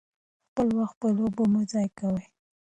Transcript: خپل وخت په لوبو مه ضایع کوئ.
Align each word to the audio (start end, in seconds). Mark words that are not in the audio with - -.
خپل 0.49 0.67
وخت 0.79 0.95
په 1.01 1.07
لوبو 1.17 1.43
مه 1.53 1.61
ضایع 1.71 1.91
کوئ. 1.99 2.25